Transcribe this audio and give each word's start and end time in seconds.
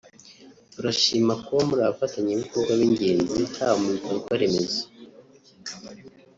turashima 0.73 1.33
kuba 1.43 1.61
muri 1.69 1.81
abafatanyabikorwa 1.83 2.71
b’ingenzi 2.79 3.39
haba 3.55 3.75
mu 3.81 3.87
bikorwaremezo 3.95 4.83